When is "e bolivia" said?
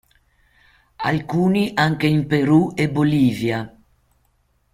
2.75-3.71